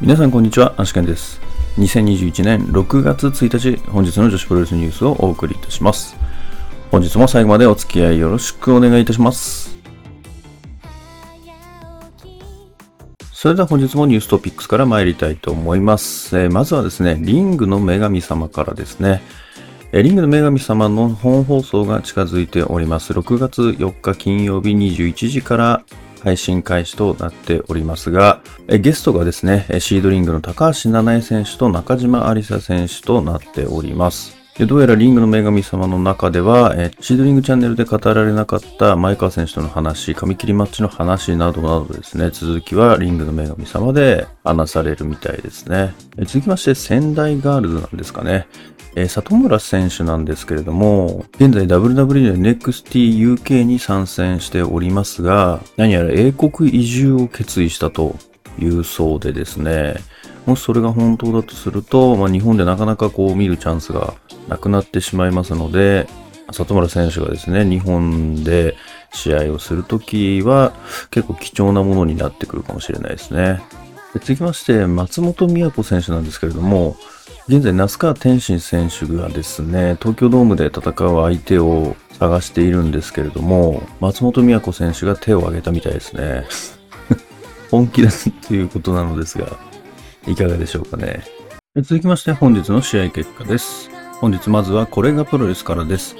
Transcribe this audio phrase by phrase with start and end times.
[0.00, 1.42] 皆さんこんにちは、アシケンです。
[1.76, 6.16] 2021年6月1日、本日の女子プロレスニュースをお送りいたします。
[6.90, 9.76] 本日も最後までお付き合いよろしくお願いいたします。
[13.30, 16.34] それでは本日もニューストピックスから参りたいと思います。
[16.38, 19.20] えーまずはですね、リングの女神様からですね、
[19.92, 23.12] えーリングの女神様の本放送が近づいております。
[23.12, 25.82] 6月4日金曜日21時から
[26.22, 34.39] 配信開始となっておりますが、ゲストがですね、シードリングの高橋七重選手と中島有沙選手となっております。
[34.60, 45.94] でどうやらリングの女神様の中では、えシードリングチャンネルで語られなかった前川選手との話、髪切りマッチの話などなどですね、続きはリングの女神様で話されるみたいですね。
[46.18, 48.48] え続きまして、仙台ガールズなんですかね。
[48.96, 58.14] えー里村選手なんですけれども、現在 WWE で NEXTUK に参戦しておりますが、何やら英国移住を決意したと
[58.58, 59.94] いうそうでですね、
[60.46, 64.14] もしそれが本当だとすると、まあ、日本でなかなかこう見るチャンスが
[64.48, 66.08] なくなってしまいますので、
[66.52, 68.76] 里村選手がですね、日本で
[69.12, 70.72] 試合をするときは
[71.10, 73.62] 結構貴重なものになってくるかもしれないですね。
[74.12, 76.96] で続きまして、松本美子選手なんですけれども、
[77.48, 86.44] 現在、那須川天心選手がですね、東京ドームで戦う相手を探しているんですけれども、松本美子選手が手を挙げたみたいですね。
[87.70, 88.10] 本気だ
[88.46, 89.58] ということなのですが、
[90.26, 91.22] いかがでしょうかね。
[91.76, 93.90] 続きまして、本日の試合結果です。
[94.20, 96.16] 本日まずはこれがプロレスからです。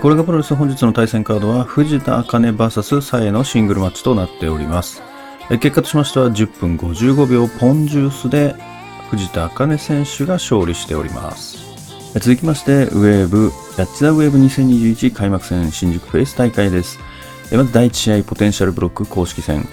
[0.00, 5.02] これがプロレス本日の対戦カードは藤田茜 VS サエのシングルマッチとなっております。
[5.50, 8.54] 結果としましては10分55秒ポンジュースで
[9.10, 11.58] 藤田茜選手が勝利しております。
[12.14, 16.98] 続きまして、ウェーブ、ヤッチザウェーブ2021開幕戦新宿フェイス大会です。
[17.52, 19.68] まず第1試合ポテンシャルブロック公式戦。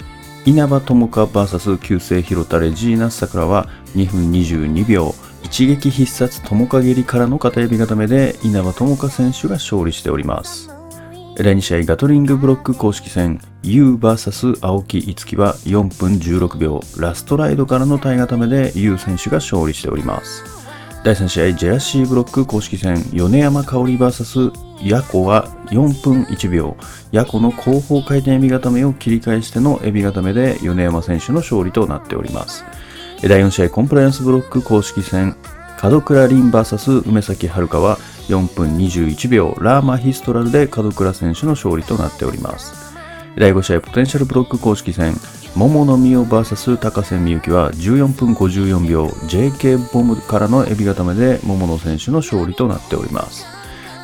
[0.46, 5.14] 稲葉友香 VS 旧姓広田レジーナ・サクラは2分22秒。
[5.42, 10.70] 一撃必殺友香蹴りからの片指固めで稲葉友香選手が勝利しております。
[11.36, 20.59] 第2試合ガトリングブロック公式戦 UVS 青木いつきは4分16秒ラストライドからの体固めで U 選手が勝利しております
[21.02, 24.52] 第3試合ジェラシーブロック公式戦米山香織 VS
[24.86, 26.76] ヤコは4分1秒。
[27.10, 32.64] ヤコの後方回転エビ固めを切り返してのエビ固めで米山選手の勝利となっております。
[33.22, 35.36] 第4試合コンプライアンスブロック公式戦
[35.82, 37.96] 門倉凛 VS 梅崎遥は
[38.28, 39.56] 4分21秒。
[39.58, 42.94] ラーマヒストラルで門倉選手の勝利となっております。
[43.38, 45.14] 第5試合ポテンシャルブロック公式戦
[45.56, 53.46] 桃野美代 VS 高瀬美幸は14分54秒 JK ボムからのエビ固めで桃野選手の勝利となっております。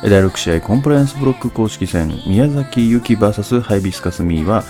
[0.03, 4.63] 第6試合コンプライアンスブロック公式戦宮崎由紀 VS ハイビスカスミーは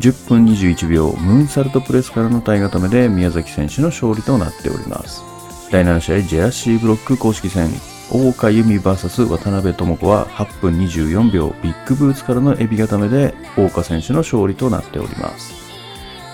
[0.00, 5.22] 10分21秒ムーンサルトプレスからの体固めで宮崎選手の勝利となっております。
[5.70, 7.68] 第7試合ジェラシーブロック公式戦
[8.10, 15.59] 大岡由美 VS 渡辺智子は8分24秒ビッグブーツからのエビ固めで大岡選手の勝利となっております。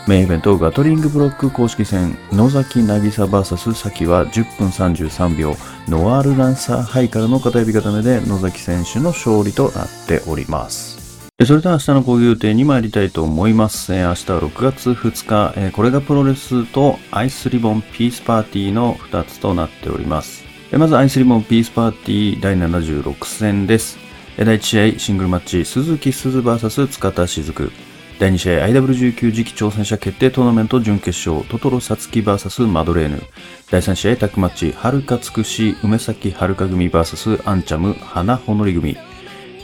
[0.06, 5.56] メインイベントガトリングブロック公式戦野崎渚 VS 崎は10分33秒
[5.88, 10.96] ノワールランサーハイからの片指固めで野崎選手の勝利となっております
[11.44, 13.92] それでは明日の講義予定に参りたいと思います。
[13.92, 20.44] 明日は6月2日、これがプロレスとアイスリボンピースパーティーの2つとなっております。
[20.72, 23.98] まずアイスリボンピースパーティー第76戦です。
[24.38, 27.85] 第1試合シングルマッチ鈴木鈴 VS 塚田雫。
[28.18, 33.22] 第2試合 IW19 次期挑戦者決定トーナメント準決勝トトロサツキ VS マドレーヌ。
[33.70, 38.96] 第3試合タッグマッチはるかつくし梅崎はるか組 VS アンチャム花ほのり組。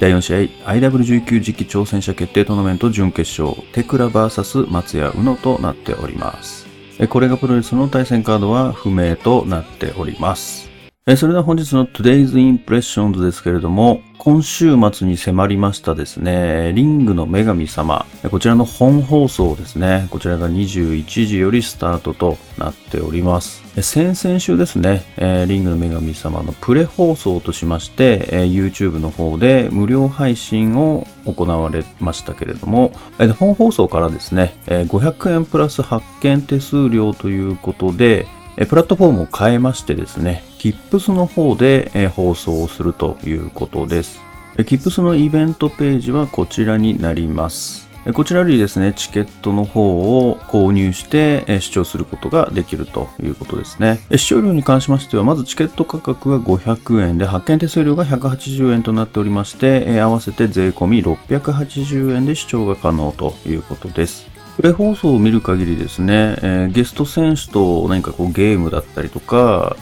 [0.00, 6.66] 第4試合 IW19 次期挑戦者決定トーナメント準決勝テクラ VS 松谷宇野となっております
[7.08, 10.71] これがプロレスの対戦カードは不明となっております
[11.04, 23.62] それでは本日の Today's Impressions ですけれども今週末に迫りましたですねリングの女神様こちらの本放送ですねこちらが21時よりスタートとなっております。
[23.82, 25.02] 先々週ですね、
[25.48, 32.92] リングの女神様のプレ放送としまして、YouTube の方で無料配信を行われましたけれども、
[33.38, 38.26] 本放送からですね、え500円プラス発見手数料ということで、
[38.56, 44.20] えプラットフォームを変えましてですね、Tips の方で、放送をするということです。
[44.58, 47.92] えー Tips のイベントページはこちらになります。
[48.14, 54.00] こちらよりですね、チケットの方を購入して視聴することができるということですね。
[54.16, 64.31] 視聴料に関しましては、まずチケット価格が500円で、発券手数料が180円となっておりまして、合わせて税込み680円で視聴が可能ということです。
[64.56, 69.76] プレ放送を見る限りですね、えー、ゲスト選手と何かこうゲームだったりとか、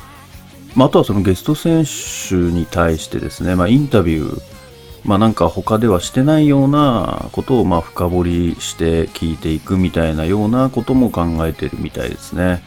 [0.76, 4.42] まあ、あとはそのゲスト選手に対してですね、まあ、インタビュー、
[5.04, 12.62] まあ、なんか他ではしてないようなことをまあ深掘りして聞いていくみたいなようなことも考えてるみたいですね。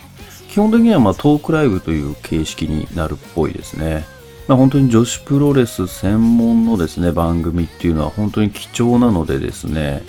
[0.50, 4.06] 基本的にはまあトークライブという形式になるっぽいですね。
[4.48, 10.04] まあ、本当に女子プロレス専門のですね、番組っていうのは本当に貴重なのでですね、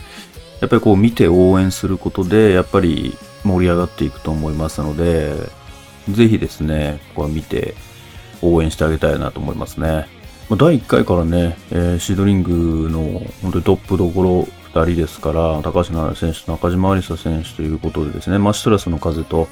[0.60, 5.34] やっぱりこう見て応援することで、やっぱり盛り上がっていくと思いますので、
[6.08, 7.74] ぜひですね、ここは見て
[8.42, 10.06] 応援してあげたいなと思いますね。
[10.50, 19.48] 第1回からね、えー、シードリングの本当にトップどころ2人ですから、高橋成選手と中島有沙選手ということでですね、マシトラスの風と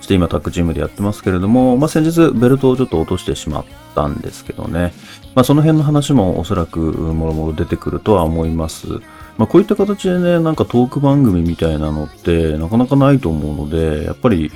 [0.00, 3.64] して今タッグチームでやってますけれども、まあ、先日ベルトをちょっと落としてしまっ
[3.94, 4.92] たんですけどね、
[5.34, 9.00] まあ、その辺の話もおそらくもろもろ出てくるとは思います。
[9.38, 14.52] まあ、こういった形でね、なんかトーク番組みたいなのってなかなかないと思うので、やっぱり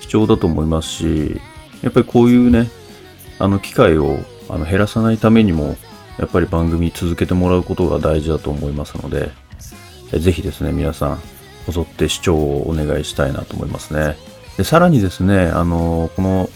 [0.00, 1.40] 貴重だと思いますし、
[1.82, 2.70] やっぱりこういうね、
[3.38, 4.18] あの機会を
[4.48, 5.76] あの減らさないためにも、
[6.18, 9.30] やっぱり番組続けてもらうことが大事だと思いますので、
[10.18, 11.20] ぜひですね、皆さん、
[11.66, 14.16] こぞって視聴をお願いしたいなと思いますね。
[14.56, 16.48] で、さらにですね、あの、この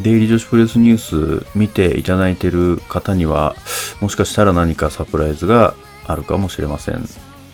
[0.00, 3.56] デイリー女子プレスニュース見ていただいている方には、
[4.00, 5.74] もしかしたら何かサプライズが
[6.08, 7.04] あるかもしれません。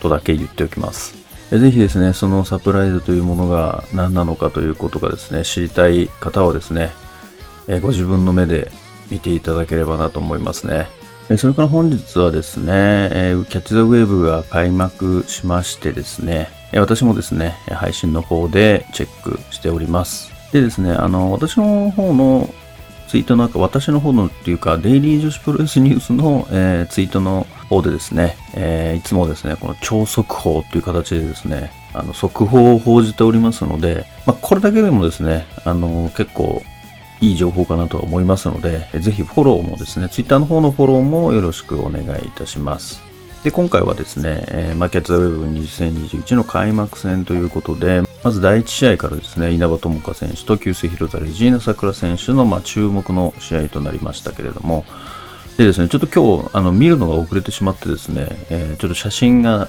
[0.01, 1.15] とだけ言っておきます。
[1.51, 6.91] ぜひですね、そのサプライズというものが何なのかということがですね、知りたい方はですね、
[7.83, 8.71] ご自分の目で
[9.11, 10.89] 見ていただければなと思いますね。
[11.39, 13.09] それから本日はですね、
[13.49, 20.33] キャッチ・ザ・ウェーブが開幕しましてですね、私もですね、配信の方でチェックしております。
[20.53, 22.53] でですね、あの、私の方の
[23.09, 36.63] ツイートの中、私の方のっていうか、デイリー女子プロレスニュースの、えー、ツイートの方でですね、えー、いつもですね、この超速報という形でですね、あの、速報を報じておりますので、まあ、これだけでもですね、あの、結構
[37.21, 43.03] いい情報かなと思いますので、ぜひフォローもですね、ツイッターの方のフォローもよろしくお願いいたします。
[43.43, 54.87] で、今回はですね、えー、マーケットウェブ2021の開幕戦ということで、まず第1試合からですね、稲葉友香選手と旧姓広田レジーナ桜選手の、まあ、注目の試合となりましたけれども、
[55.57, 59.69] でですね、ちょっと今日、あの、見るのが遅れてしまってですね、えー、ちょっと写真が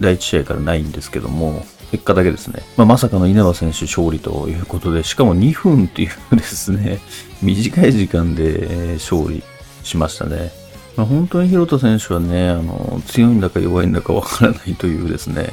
[0.00, 2.62] 第1試合からないんですけども、結果だけですね。
[2.76, 7.00] まあ、まさかの稲葉選手勝利ということで、しかも2分っていうですね、
[7.42, 9.42] 短い時間で勝利
[9.82, 10.52] しましたね。
[10.96, 15.50] まあ、本当に広田選手はね、あの、強いんだか弱いんだかわからないというですね、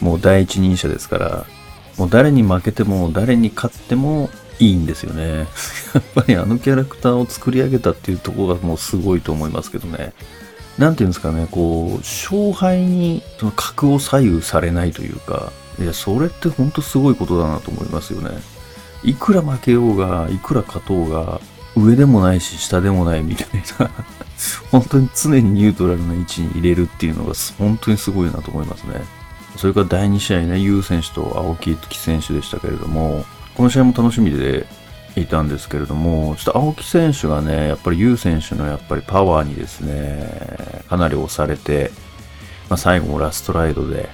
[0.00, 1.46] もう第一人者ですから、
[1.96, 5.46] もう誰に負けても誰に勝ってもいいんですよね。
[5.94, 10.12] やっぱりあのキャラクターを作り上げたっていうところがもうすごいと思いますけどね。
[10.78, 18.30] なんていうんですかね、こう、勝敗にその格を左右されないというか、いや、それって本当すごいことだなと思いますよね。
[19.02, 21.40] いくら負けようが、いくら勝とうが、
[21.76, 23.90] 上でもないし下でもないみたいな
[24.72, 29.02] 本当に常にニュートラルな位置に入れるっていうのが本当にすごいなと思いますね。
[29.56, 33.24] それから第2試合ね、ユウ選手と青木月選手でしたけれども、
[33.58, 34.66] この試合も楽しみで
[35.16, 41.90] いたんですけれども、ちょっと青木選手がね、やっぱりユウ選手のやっぱりパワーにですね、かなり押されて、
[42.70, 44.08] まあ、最後もラストライドで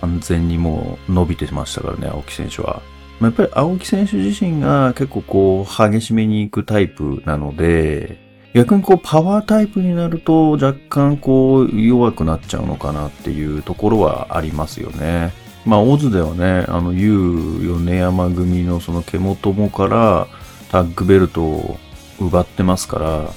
[0.00, 2.82] 完全にもう伸びてましたからね、青木選手は
[3.18, 3.26] ま。
[3.26, 8.16] やっぱり青木選手自身が結構こう激しめに行くタイプなので、
[8.54, 15.32] 逆にこうパワータイプになると若干こう弱くなっちゃうのかなっていうところはありますよね。
[15.66, 20.28] まあ、オズではね、あの、ユー米山組のその獣友から
[20.70, 21.78] タッグベルトを
[22.20, 23.30] 奪ってますから、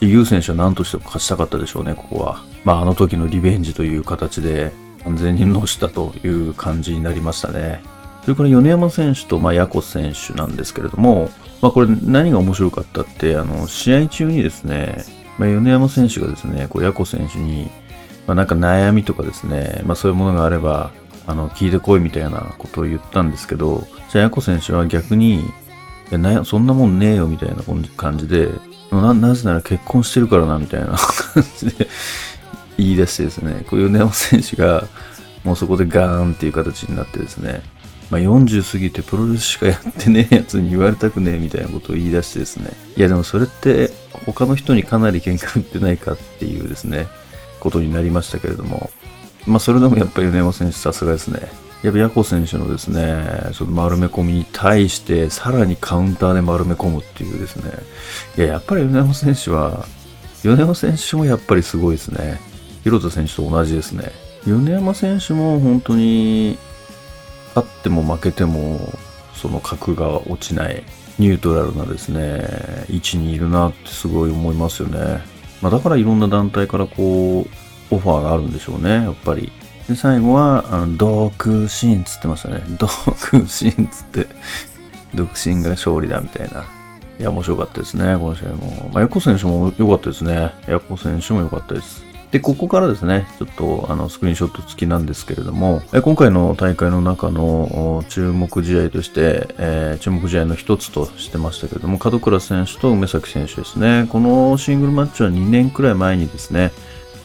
[0.00, 2.42] ユー選手は何としても勝ちたかったでしょうね、ここは。
[2.64, 4.72] まあ、あの時のリベンジという形で
[5.04, 7.82] 完全に乗したという感じになりましたね。
[8.22, 11.30] それから米山選手と、まあ、ヤコ選手なんですけれども、
[11.62, 15.04] まあ、これ何が面白かったって、あの、試合中にですね、
[15.38, 17.70] まあ、米山選手がですね、こう、ヤコ選手に、
[18.26, 20.90] まあ、なんか悩みとかですね、まあ、そういうものがあれば、
[21.30, 25.42] あの、聞いてこいみたいなことを言ったんですけど、じゃあ、ヤコ選手は逆に、い
[26.10, 27.62] やなそんなもんねえよみたいな
[27.96, 28.48] 感じで、
[28.90, 31.86] な、なぜなら結婚してるからな、みたいな 感じで
[32.76, 34.88] 言い出してですね、こういう米山選手が、
[35.44, 37.62] もうそこでガーンっていう形になってですね、
[38.10, 42.72] まあ、40過ぎてプロレスしかやってねえやつに言われたくねえみたいなことを言い出してですね。
[42.96, 43.92] いやでもそれって
[44.26, 47.06] 他の人にかなり喧嘩売ってないかっていうですね、
[47.60, 48.90] ことになりましたけれども。
[49.46, 51.40] まあそれでもやっぱり米山選手さすがですね。
[51.82, 57.72] やっぱヤコ選手のですね、その丸め込みに対してさらにカウンターで丸め込むっていうですね。
[58.36, 59.86] いや、やっぱり米山選手は、
[60.42, 62.38] 米山選手もやっぱりすごいですね。
[62.84, 64.12] 広田選手と同じですね。
[64.46, 66.58] 米山選手も本当に
[67.54, 68.92] 勝っても負けても、
[69.34, 70.82] その格が落ちない
[71.18, 75.22] ニュートラルなですね、位置にいるなってすごい思いますよね。
[75.62, 77.59] まあ、だからいろんな団体からこう、
[77.90, 79.52] オファーがあるんでしょうね、やっぱり。
[79.88, 82.62] で、最後は、あの、独身つってましたね。
[82.78, 82.90] 独
[83.32, 84.26] 身つって、
[85.14, 86.64] 独身が勝利だみたいな。
[87.18, 88.90] いや、面白かったですね、この試合も。
[88.92, 90.52] まあ、ヤコ選手も良かったですね。
[90.66, 92.10] ヤコ選手も良かったです。
[92.30, 104.06] で、ここからですね、ちょっとあのスクリーンショット付きなんですけれども、え今回の大会の中の注目試合として、えー、注目試合の一つとしてましたけれども、門倉選手と梅崎選手ですね。
[104.10, 106.70] このシングルマッチは2年くらい前にですね、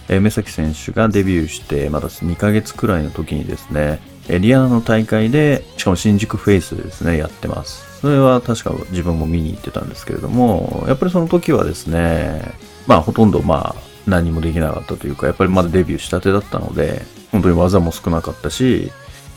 [0.10, 8.00] 梅崎選手がデビューして、まだ2ヶ月くらいの時にですね、リアナの大会で、しかも新宿フェイスでですね、やってます。
[8.02, 12.54] それは確か自分も見に行ってたんですけれども、やっぱりその時はですね、
[12.88, 18.92] まあほとんどまあ何もできなかったというか、やっぱりまだデビューしたてだったので、本当に技も少なかったし、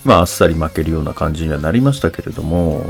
[0.05, 2.85] まああっさり負けるような感じにはなりましたけれども、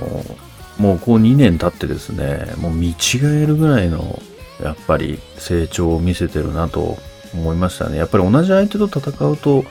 [0.78, 2.94] もうこう2年経ってですね、もう見違
[3.24, 4.20] えるぐらいの、
[4.62, 6.98] やっぱり成長を見せてるなと
[7.38, 7.96] 思いましたね。
[7.96, 9.64] やっぱり同じ相手と戦うと、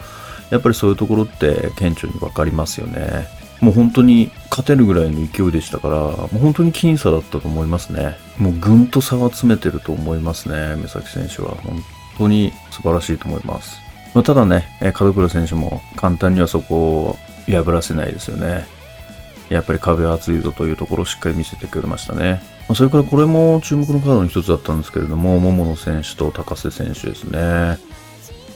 [0.50, 3.28] やっぱりそういうところって顕著にわかりますよね。
[3.60, 8.18] もう本当に勝てるぐらいの勢いでしたから、もう本当に僅差だったと思いますね。
[8.38, 11.56] もうぐんと差は詰めてると思いますね、目崎選手は。
[11.64, 11.84] 本
[12.18, 13.78] 当に素晴らしいと思います。
[14.14, 14.66] まあ、ただね、
[15.00, 18.66] 門倉選手も簡単にはそこを破らせないですよね。
[19.50, 22.42] やっぱり壁は厚いぞというところをしっかり見せてくれましたね。
[22.70, 27.78] ま、それからこれも注目のカードの一つだったんですけれども、桃野選手と高瀬選手ですね。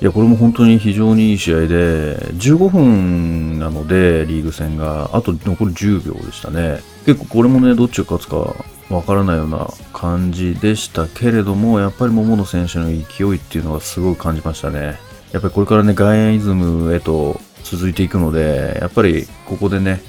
[0.02, 6.82] いや、これも本当に非常にいい試合で、15分なので、リーグ戦が、あと残り10秒でしたね。
[7.06, 8.56] 結構これもね、どっちが勝つか
[8.90, 15.00] わからないような感じでしたけれども、やっぱり桃野選手の勢いっていうのがすごく感じましたね。
[15.32, 20.02] やっぱりこれからね、外野イズムへと続いていくので、やっぱりここでね、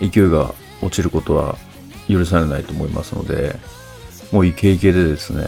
[0.00, 1.56] 勢いが落ちることは
[2.08, 3.56] 許されないと思いますので、
[4.32, 5.42] もうイケイケでですね、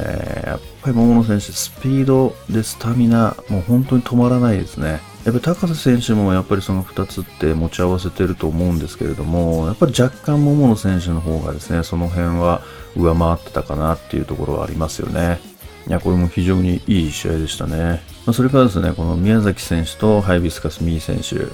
[0.47, 5.01] やっぱり桃野選手、スピードでスタミナ、もう本当に止まらないですね。
[5.25, 12.63] やっぱり高瀬選手もやっぱりその2つって持ち合わせてると思うんですけれども、やっぱり若干桃野選手の方がですね、その辺は
[12.95, 15.41] 上回ってたかなっていうところはありますよね。
[15.89, 18.03] いや、これも非常にいい試合でしたね。
[18.25, 21.47] まあ、それからですね、この宮崎選手とハイビスカスミー選手、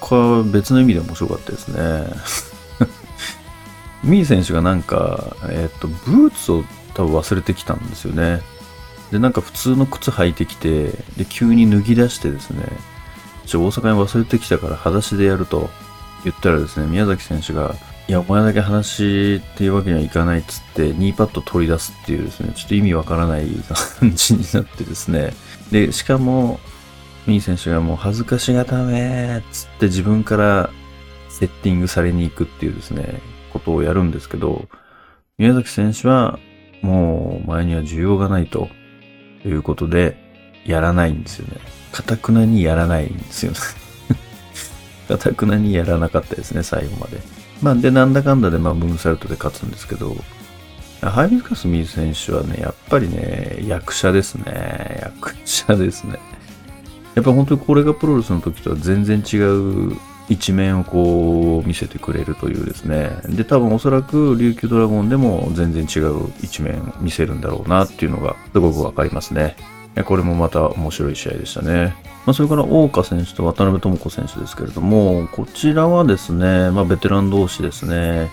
[0.00, 2.51] これは別の意味で面白かったですね。
[4.02, 8.40] ミー選手がなんか、えっ、と、ブーツを多分忘れてきたんですよね。
[9.10, 12.64] で、なんか普通の靴履いてきて、で、急に脱ぎ出してですね、
[13.46, 15.70] ちょ、大阪に忘れてきたから裸足でやると
[16.24, 17.74] 言ったらですね、宮崎選手が、
[18.08, 23.46] いや、お前だけ裸足っていうわけにはいかないっつって、ニーパッド取り出すっていうですね、ちょっと意味わからない
[24.00, 25.32] 感じになってですね。
[25.70, 26.58] で、しかも、
[27.26, 30.70] ミー選手がもう恥ずかしがためっつって自分から
[31.28, 33.20] セッティングされに行くっていうですね、
[33.52, 34.68] ことをやるんですけど、
[35.38, 36.38] 宮崎選手は
[36.82, 38.68] もう前には需要がないと
[39.44, 40.16] いうことで、
[40.64, 41.60] やらないんですよね。
[41.90, 43.58] かたくなにやらないんですよね。
[45.08, 47.20] かたくなにやらなかったですね、最後まで。
[47.60, 50.16] まあ、で、なんだかんだで、まあ、ムーンサルトで勝つんですけど、
[51.00, 55.00] ハイビスカスミー選手はね、やっぱりね、役者ですね。
[55.02, 56.18] 役者ですね。
[57.14, 59.96] やっぱ本当にこれがプロレスの時とは全然違う
[60.28, 63.10] 一面をこう見せてくれるというですね。
[63.26, 69.56] で、多分おそらく琉球ドラゴンでも全然違う一面を見せるんだろうなっていうのがすごくわかりますね。
[70.04, 71.94] これもまた面白い試合でしたね。
[72.24, 78.30] まあ、それから大岡選手と渡辺智子選手ですけれども、こちらはですね、まあ、ベテラン同士ですね。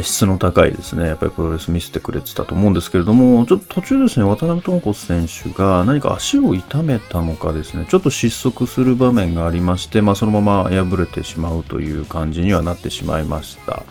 [0.00, 13.82] 質の高いですね、やっぱりプロレス見せてくれてたと思うんですけれども、ちょっと途中ですね、渡辺智子選手が何か足を痛めたのかですね、ちょっと失速する場面がありまして、まあ、そのまま敗れてしまうという感じにはなってしまいました。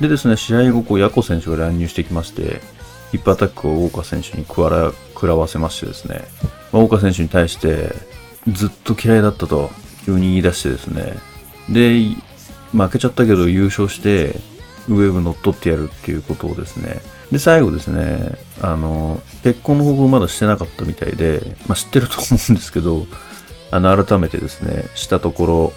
[0.00, 2.60] でですね、試合後、こう、ヤコ選手が乱入してきまして、
[3.12, 4.92] ヒップアタックを大岡選手に食ら
[5.26, 6.24] らわせましてですね、
[6.72, 7.94] まあ、大岡選手に対して
[8.48, 9.70] ずっと嫌いだったと
[10.04, 11.18] 急に言い出してですね、
[11.68, 12.00] で、
[12.72, 14.38] 負けちゃったけど優勝して、
[14.88, 17.00] ウェブ乗っ取ってやるっていうことをですね。
[17.30, 23.06] で、最後ですね、あの、結婚の報告まだしてなかったみたいで、まあ、知ってると思うんですけど、
[23.70, 25.72] あの、改めてですね、したところ、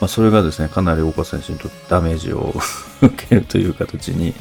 [0.00, 2.54] まあ、それがですね、かなり岡選手にとってダメージを
[3.00, 4.34] 受けるという形に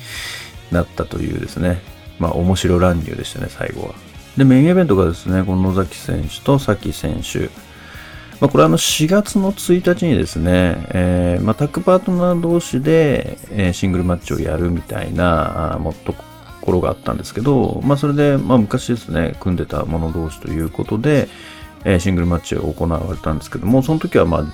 [0.71, 1.81] なったというですね、
[2.19, 3.95] まあ、面白乱入でしたね、最後は。
[4.37, 7.49] で、メインイベントがですね、この野崎選手と崎選手、
[8.41, 16.15] まあ、これはあの4月の1日にですね、えー、まあ、タッグパートナー同士で、え、シングルマッチをやるみたいな、もっと
[16.59, 21.29] ころがあったんですけど、まあ、それで、まあ、昔ですね、組んでた者同士ということで、
[21.85, 24.45] え、シングルマッチを行われたんですけども、その時は、まあ、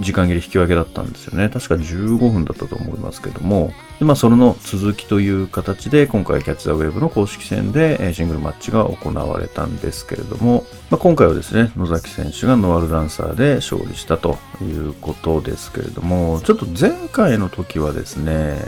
[0.00, 1.48] 時間切れ引き分けだったんですよね。
[1.48, 18.58] 確か15分だったと思いますけども、でまあ、それの続きという形で、今回キャッチ・ザ・ウェーブの公式戦でシングルマッチが行われたんですけれども、まあ、今回はですね、野崎選手がノアルダンサーで勝利したということですけれども、ちょっと前回の時はですね、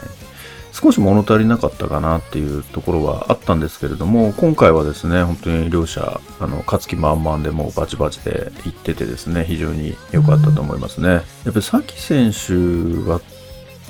[0.72, 11.08] 少し物足りなかったかなっていうところはあったんですけれども、今回はですね、本当に両者、あの、勝つ気満々でもうバチバチでいっててですね、非常に良かったと思いますね。
[11.08, 12.54] やっぱりサキ選手
[13.10, 13.20] は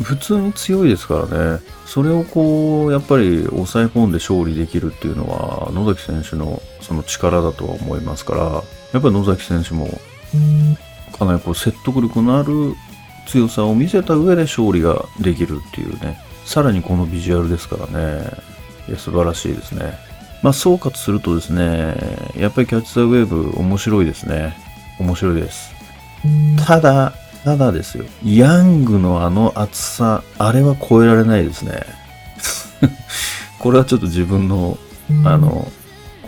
[0.02, 8.40] 普通に強いですからね、それをこう、やっぱり抑え込んで勝利できるっていうのは、野崎選手のその力だとは思いますから、
[8.92, 10.00] やっぱり野崎選手も、
[11.18, 12.74] かなりこう説得力のある
[13.26, 16.18] 強さを見せた上で勝利ができるっていうね、
[16.50, 18.24] さらにこのビジュアルですからね、
[18.88, 19.96] いや素晴らしいですね。
[20.42, 21.94] まあ総括するとですね、
[22.36, 24.56] やっぱりキャッチ・ザ・ウェーブ面白いですね。
[24.98, 25.72] 面白いです。
[26.66, 27.12] ただ、
[27.44, 28.04] ただですよ。
[28.24, 31.84] ヤングのあの厚さ、あれは超えられないですね。
[33.60, 34.76] これはちょっと自分の、
[35.24, 35.70] あの、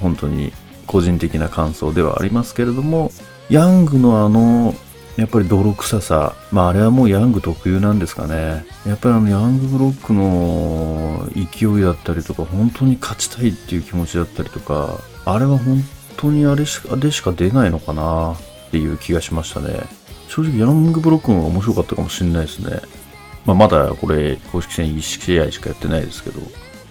[0.00, 0.52] 本当に
[0.86, 3.10] 個人的な感想ではありますけれども、
[3.50, 4.76] ヤングのあの
[5.16, 6.34] やっぱり泥臭さ。
[6.50, 8.64] まああれはもうヤング特有なんですかね。
[8.86, 15.82] やっぱりあのヤングブロックの勢いだったりとか、本当に勝ちたいっていう気持ちだったりとか、あれは本
[16.16, 18.36] 当にあれしか、でしか出ないのかなっ
[18.70, 19.80] ていう気がしましたね。
[20.28, 22.80] 正直ヤングブロックの方が面白かったかもしれないですね。
[23.44, 26.40] まあまだこれ公式戦1試合しかやってないですけど、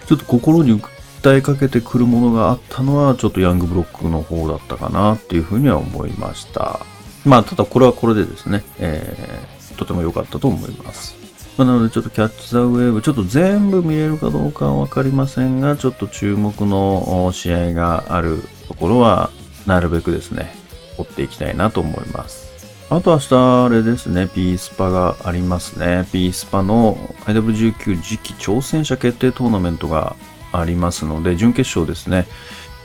[0.06, 0.80] ちょっと心に
[1.22, 6.80] 訴えかけてくるものがあったのはちょっとヤングブロックの方だったかなっていうふうには思いました。
[7.24, 11.16] まあ、ただこれはこれでですね、えー、とても良かったと思います。
[11.56, 19.30] まあ、なのでちょっとキャッチ・ザ・ウェーブ、ちょっと全部見れるかどうかはわかりませんが、ちょっと注目の試合があるところは、
[19.66, 20.54] なるべくですね、
[20.98, 22.50] 追っていきたいなと思います。
[22.90, 26.06] あと明日あれですね、P スパがありますね。
[26.10, 30.16] P スパの IW19 次期挑戦者決定トーナメントが
[30.52, 32.26] ありますので、準決勝ですね。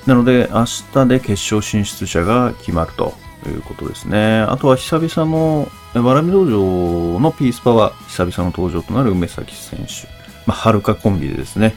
[0.05, 4.39] なので、明日で決勝進出者が決まるとということですね。
[4.41, 5.69] あとは久々の、
[6.03, 10.07] わらみ道場のピースパは久々の登場となる梅崎選手。
[10.45, 11.75] まあ、はるかコンビでですね。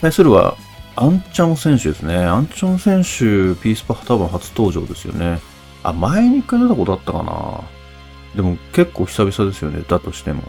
[0.00, 0.56] 対するは、
[0.94, 2.16] アンチャン選手ですね。
[2.16, 5.40] アンチャン選手、ピースパ多分初登場ですよね。
[5.82, 7.60] あ、前に一回出たことあったかな。
[8.34, 9.82] でも結構久々ですよね。
[9.88, 10.42] だとしても。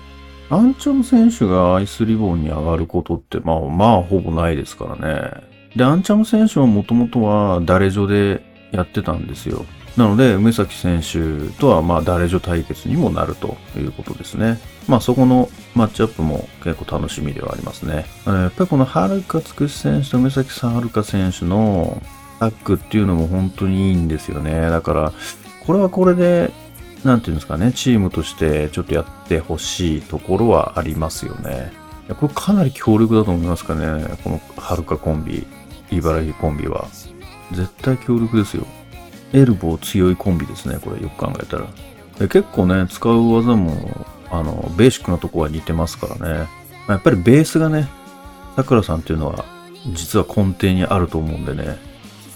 [0.49, 5.31] アンチョン選手がアイスリボンに上がることって、まあまあほぼないですからね。
[5.75, 9.65] で、アンチャム選手はもともとは誰女でやってたんですよ。
[9.97, 14.59] なので、梅崎選手とは、まあ、誰女対決にもなるということですね。
[14.87, 18.05] まあ、そこのマッチアップも結構楽しみではありますね。
[18.25, 22.01] やっぱりこのはるかつくし選手と梅崎さんはるか選手の
[22.39, 24.69] タッグっていうのも本当にいいんですよね。
[24.69, 25.13] だから、
[25.65, 26.51] これはこれで、
[27.03, 31.71] なんていうんですかね、チームとしてちょっとやってほしいところはありますよね。
[32.19, 34.05] これかなり強力だと思いますかね。
[34.23, 35.45] このはるかコンビ、
[35.91, 36.87] 茨城コンビは。
[37.51, 38.65] 絶対強力ですよ。
[39.33, 41.67] エルボー強いコンビですね、これよく考えたら。
[42.27, 46.47] 結構ね、使う技も、あの、ベーシックなとこは似てますからね。
[46.87, 47.89] まやっぱりベースがね、
[48.55, 49.45] 桜さんっていうのは、
[49.93, 51.77] 実は根底にあると思うんでね、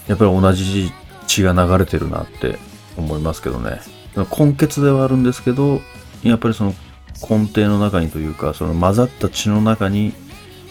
[0.08, 0.92] やっぱり同じ
[1.26, 2.58] 血が流れてるなって
[2.96, 3.80] 思いますけどね。
[4.16, 5.80] 根血ではあるんですけど、
[6.22, 6.74] やっぱりその
[7.28, 10.12] 根底の中にというか、その混ざった血の中に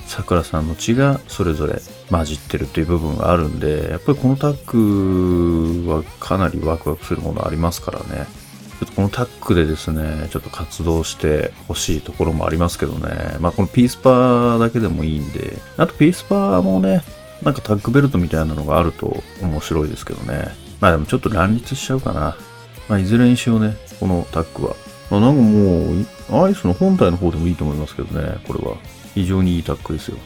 [0.08, 8.26] さくらさんの血がそれぞれ混じってるっていう部分があるんで、やっぱりこのタッグはかなりワクワクするものありますからね。
[8.80, 13.38] ちょっとこのタッグでですね、ちょっと活動してほしいところもありますけどね。
[13.40, 17.04] まあこのピースパーだけでもいいんで、あとピースパーもね、
[17.44, 20.50] なんかタッグベルトみたいなのがあると面白いですけどね。
[20.80, 22.36] まあでもちょっと乱立しちゃうかな。
[22.88, 24.76] まあいずれにしようね、このタッグは。
[25.10, 28.78] まあなんかもう、アイスの本体の方でもいいと思いますけどね、これは。
[29.18, 30.18] 非常にいいタックですよ。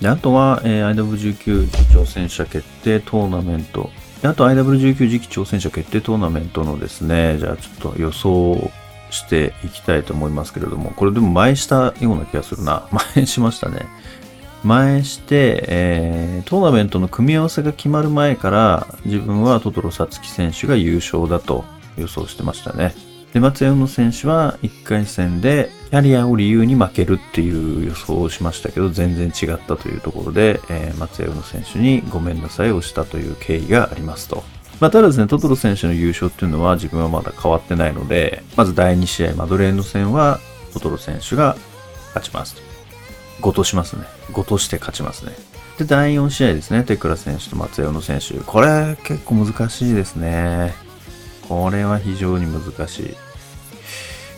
[0.00, 3.90] であとは、えー、IW19 次挑戦者決定トーナメント。
[4.20, 8.70] であと IW19 次期挑戦者決定トーナメントのですね、じゃあちょっと予想
[9.10, 12.86] していきたいと思いますけれども、これでも前したような気がするな。
[13.16, 13.86] 前しましたね。
[14.64, 21.64] 前して、えー、トーナメントの組み合わせが決まる前から、自分はトトロサツキ選手が優勝だと
[21.96, 22.94] 予想してましたね。
[23.32, 34.42] で、松山の選手は1回戦でキャリアを理由に負けるっていう予想をしましたけど、全然違ったというところで、えー、松山の選手にごめんなさいをしたという経緯がありますと。
[34.80, 40.40] まあ、ただですね、トトロ選手の優勝っていうのは自分はまだ変わってないので、まず第2試合マドレーヌ戦は
[40.72, 41.58] トトロ選手が
[42.14, 42.62] 勝ちますと。
[43.42, 44.04] ごとしますね。
[44.32, 45.32] ごとして勝ちますね。
[45.76, 48.32] で、第4試合ですね、テクラ選手と松山の選手。
[48.40, 50.72] これ結構難しいですね。
[51.46, 53.31] これは非常に難しい。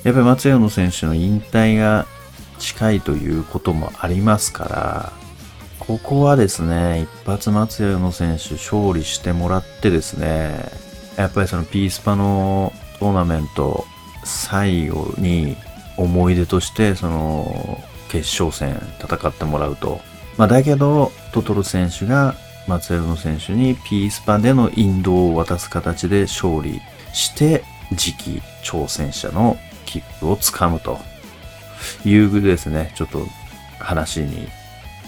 [0.05, 2.07] やっぱり松山選手の引退が
[2.59, 5.13] 近いということもありますから、
[5.79, 10.71] ここはですね、一発松山選手勝利してもらってですね、
[11.17, 13.87] やっぱりそのピースパのトーナメント
[14.25, 15.57] 最後に
[15.97, 20.01] 思い出としてその決勝戦戦ってもらうと。
[20.37, 22.35] まあだけど、トトロ選手が
[22.67, 26.81] 松山選手にピースパでの引導を渡す形で勝利
[27.13, 27.65] して
[27.97, 29.57] 次期挑戦者の
[30.01, 30.99] 切符をつかむと
[32.05, 33.27] いうですね、ちょっと
[33.79, 34.49] 話に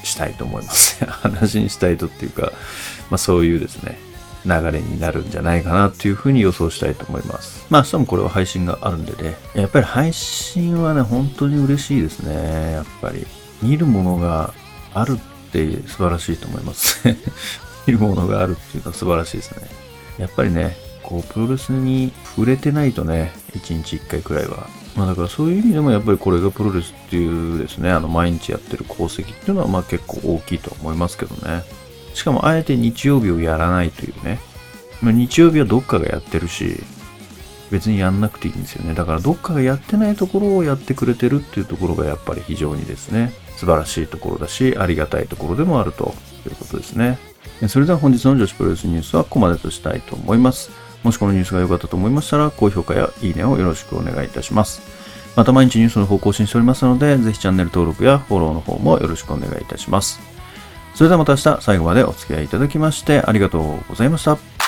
[0.02, 1.04] したいと思います。
[1.06, 2.52] 話にしたいとっていうか、
[3.10, 3.98] まあそういうですね、
[4.44, 7.66] 流れになるんじゃないかなっていうふうに予想したいと思います。
[7.70, 12.72] まあ明日もこれは配信があるんでね、やっぱり配信はね、本当に嬉しいですね。
[12.72, 13.26] やっぱり。
[13.62, 14.52] 見るものが
[14.94, 15.18] ある
[15.48, 17.02] って素晴らしいと思います。
[17.86, 19.68] 見るものがあるっていうのは素晴らしいですね。
[20.18, 24.68] やっぱりね、こう、プロレスに触れてないとね、一日一回くらいは。
[24.96, 31.62] まあだからそういう意味でもやっぱりこれがプロレスっていうですね、あの毎日やってる功績っていうのはまあ結構大きいと思いますけどね。
[32.14, 34.38] しかもあえて日曜日をやらないというね。
[35.02, 36.82] まあ、日曜日はどっかがやってるし、
[37.70, 38.94] 別にやんなくていいんですよね。
[38.94, 46.14] だからどっかがやってないところをやってくれてるっていうところがやっぱり非常にですね、素晴らしいところだし、ありがたいところでもあると
[46.46, 47.18] いうことですね。
[47.68, 50.70] それでは本日の女子プロレスニュースはここまでとしたいと思います。
[51.02, 54.80] もしこのニュースが良かったと思いましたら、高評価やいいねをよろしくお願いいたします。
[55.36, 60.20] また毎日ニュースの方更新しておりますので、ぜひチャンネル登録やフォローの方もよろしくお願いいたします。
[60.94, 64.65] それではまた明日最後までお付き合いいただきましてありがとうございました。